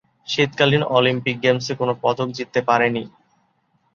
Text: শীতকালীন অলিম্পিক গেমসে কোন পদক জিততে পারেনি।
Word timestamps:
শীতকালীন 0.27 0.83
অলিম্পিক 0.89 1.35
গেমসে 1.43 1.73
কোন 1.75 1.89
পদক 2.03 2.27
জিততে 2.37 2.59
পারেনি। 2.61 3.03